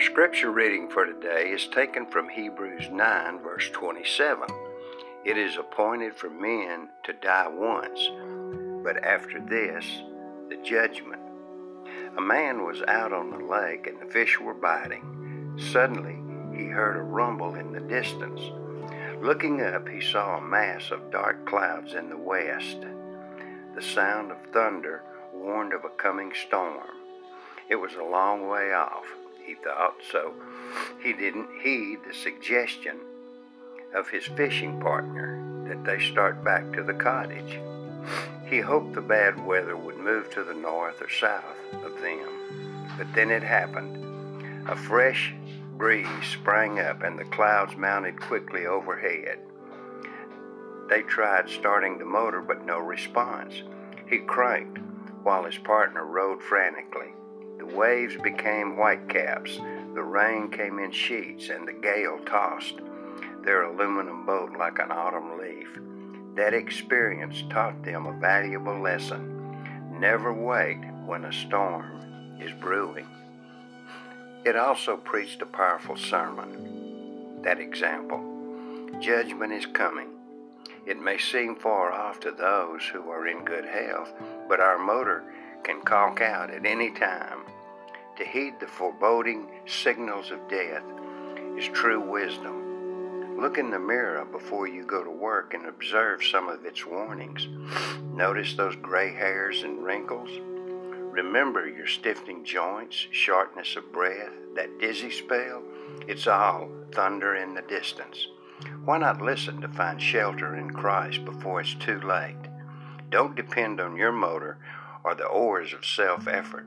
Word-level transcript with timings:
scripture 0.00 0.50
reading 0.50 0.88
for 0.90 1.06
today 1.06 1.50
is 1.50 1.68
taken 1.68 2.06
from 2.06 2.28
Hebrews 2.28 2.88
9, 2.90 3.38
verse 3.42 3.70
27. 3.70 4.48
It 5.24 5.38
is 5.38 5.56
appointed 5.56 6.16
for 6.16 6.28
men 6.28 6.88
to 7.04 7.12
die 7.12 7.46
once, 7.48 8.10
but 8.82 9.04
after 9.04 9.40
this, 9.40 9.84
the 10.48 10.56
judgment. 10.64 11.22
A 12.16 12.20
man 12.20 12.64
was 12.64 12.82
out 12.88 13.12
on 13.12 13.30
the 13.30 13.44
lake 13.44 13.86
and 13.86 14.00
the 14.00 14.12
fish 14.12 14.40
were 14.40 14.54
biting. 14.54 15.60
Suddenly, 15.72 16.18
he 16.58 16.66
heard 16.66 16.96
a 16.96 17.02
rumble 17.02 17.54
in 17.54 17.72
the 17.72 17.80
distance. 17.80 18.40
Looking 19.22 19.62
up, 19.62 19.88
he 19.88 20.00
saw 20.00 20.38
a 20.38 20.40
mass 20.40 20.90
of 20.90 21.12
dark 21.12 21.46
clouds 21.46 21.94
in 21.94 22.08
the 22.08 22.18
west. 22.18 22.78
The 23.76 23.82
sound 23.82 24.32
of 24.32 24.38
thunder 24.52 25.02
warned 25.32 25.72
of 25.72 25.84
a 25.84 25.90
coming 25.90 26.32
storm. 26.34 26.82
It 27.68 27.76
was 27.76 27.94
a 27.94 28.02
long 28.02 28.48
way 28.48 28.72
off 28.72 29.04
he 29.44 29.54
thought, 29.54 29.96
so 30.10 30.34
he 31.02 31.12
didn't 31.12 31.48
heed 31.62 31.98
the 32.06 32.14
suggestion 32.14 32.98
of 33.94 34.08
his 34.08 34.24
fishing 34.24 34.80
partner 34.80 35.66
that 35.68 35.84
they 35.84 35.98
start 36.00 36.42
back 36.44 36.72
to 36.72 36.82
the 36.82 36.94
cottage. 36.94 37.58
He 38.46 38.60
hoped 38.60 38.94
the 38.94 39.00
bad 39.00 39.44
weather 39.44 39.76
would 39.76 39.96
move 39.98 40.30
to 40.32 40.44
the 40.44 40.54
north 40.54 41.00
or 41.00 41.08
south 41.08 41.44
of 41.72 42.00
them. 42.00 42.90
But 42.98 43.12
then 43.14 43.30
it 43.30 43.42
happened. 43.42 44.68
A 44.68 44.76
fresh 44.76 45.34
breeze 45.76 46.26
sprang 46.32 46.78
up 46.78 47.02
and 47.02 47.18
the 47.18 47.24
clouds 47.24 47.76
mounted 47.76 48.20
quickly 48.20 48.66
overhead. 48.66 49.38
They 50.88 51.02
tried 51.02 51.48
starting 51.48 51.98
the 51.98 52.04
motor, 52.04 52.42
but 52.42 52.66
no 52.66 52.78
response. 52.78 53.54
He 54.06 54.18
cranked 54.18 54.78
while 55.22 55.44
his 55.44 55.58
partner 55.58 56.04
rowed 56.04 56.42
frantically. 56.42 57.14
Waves 57.74 58.14
became 58.22 58.76
whitecaps, 58.76 59.58
the 59.94 60.02
rain 60.02 60.48
came 60.48 60.78
in 60.78 60.92
sheets, 60.92 61.48
and 61.48 61.66
the 61.66 61.72
gale 61.72 62.18
tossed 62.24 62.76
their 63.44 63.64
aluminum 63.64 64.24
boat 64.24 64.52
like 64.56 64.78
an 64.78 64.92
autumn 64.92 65.38
leaf. 65.38 65.68
That 66.36 66.54
experience 66.54 67.42
taught 67.50 67.82
them 67.82 68.06
a 68.06 68.12
valuable 68.12 68.78
lesson. 68.80 69.98
Never 69.98 70.32
wait 70.32 70.78
when 71.04 71.24
a 71.24 71.32
storm 71.32 72.38
is 72.40 72.52
brewing. 72.60 73.06
It 74.44 74.56
also 74.56 74.96
preached 74.96 75.42
a 75.42 75.46
powerful 75.46 75.96
sermon. 75.96 77.42
That 77.42 77.58
example. 77.58 78.22
Judgment 79.00 79.52
is 79.52 79.66
coming. 79.66 80.08
It 80.86 81.00
may 81.00 81.18
seem 81.18 81.56
far 81.56 81.92
off 81.92 82.20
to 82.20 82.30
those 82.30 82.82
who 82.92 83.10
are 83.10 83.26
in 83.26 83.44
good 83.44 83.64
health, 83.64 84.12
but 84.48 84.60
our 84.60 84.78
motor 84.78 85.24
can 85.62 85.80
conk 85.80 86.20
out 86.20 86.50
at 86.50 86.66
any 86.66 86.90
time. 86.90 87.40
To 88.16 88.24
heed 88.24 88.60
the 88.60 88.68
foreboding 88.68 89.48
signals 89.66 90.30
of 90.30 90.46
death 90.48 90.84
is 91.58 91.66
true 91.66 92.00
wisdom. 92.00 93.40
Look 93.40 93.58
in 93.58 93.70
the 93.70 93.78
mirror 93.80 94.24
before 94.24 94.68
you 94.68 94.84
go 94.84 95.02
to 95.02 95.10
work 95.10 95.52
and 95.52 95.66
observe 95.66 96.22
some 96.22 96.48
of 96.48 96.64
its 96.64 96.86
warnings. 96.86 97.48
Notice 98.12 98.54
those 98.54 98.76
gray 98.76 99.12
hairs 99.12 99.64
and 99.64 99.82
wrinkles. 99.82 100.30
Remember 101.10 101.68
your 101.68 101.88
stiffening 101.88 102.44
joints, 102.44 102.94
shortness 103.10 103.74
of 103.74 103.90
breath, 103.90 104.30
that 104.54 104.78
dizzy 104.78 105.10
spell. 105.10 105.64
It's 106.06 106.28
all 106.28 106.68
thunder 106.92 107.34
in 107.34 107.54
the 107.54 107.62
distance. 107.62 108.28
Why 108.84 108.98
not 108.98 109.22
listen 109.22 109.60
to 109.60 109.68
find 109.68 110.00
shelter 110.00 110.54
in 110.54 110.70
Christ 110.70 111.24
before 111.24 111.62
it's 111.62 111.74
too 111.74 112.00
late? 112.00 112.36
Don't 113.10 113.34
depend 113.34 113.80
on 113.80 113.96
your 113.96 114.12
motor 114.12 114.58
or 115.02 115.16
the 115.16 115.26
oars 115.26 115.72
of 115.72 115.84
self 115.84 116.28
effort 116.28 116.66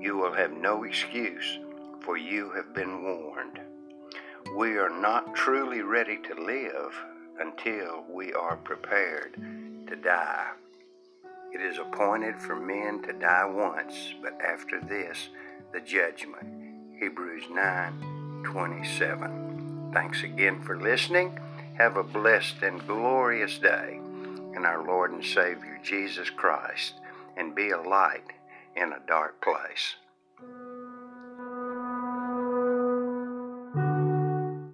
you 0.00 0.16
will 0.16 0.32
have 0.32 0.52
no 0.52 0.84
excuse, 0.84 1.58
for 2.00 2.16
you 2.16 2.50
have 2.50 2.72
been 2.74 3.02
warned. 3.02 3.60
We 4.56 4.78
are 4.78 4.90
not 4.90 5.34
truly 5.34 5.82
ready 5.82 6.18
to 6.18 6.34
live 6.34 6.94
until 7.40 8.04
we 8.08 8.32
are 8.32 8.56
prepared 8.56 9.34
to 9.88 9.96
die. 9.96 10.50
It 11.52 11.60
is 11.60 11.78
appointed 11.78 12.40
for 12.40 12.54
men 12.54 13.02
to 13.02 13.12
die 13.12 13.44
once, 13.44 14.14
but 14.22 14.40
after 14.40 14.80
this, 14.80 15.28
the 15.72 15.80
judgment. 15.80 16.98
Hebrews 16.98 17.44
9 17.50 18.42
27. 18.44 19.90
Thanks 19.92 20.22
again 20.22 20.62
for 20.62 20.78
listening. 20.78 21.38
Have 21.76 21.96
a 21.96 22.02
blessed 22.02 22.62
and 22.62 22.86
glorious 22.86 23.58
day 23.58 24.00
in 24.54 24.64
our 24.64 24.84
Lord 24.84 25.12
and 25.12 25.24
Savior 25.24 25.78
Jesus 25.82 26.30
Christ, 26.30 26.94
and 27.36 27.54
be 27.54 27.70
a 27.70 27.80
light 27.80 28.32
in 28.76 28.92
a 28.92 29.00
dark 29.06 29.40
place. 29.40 29.96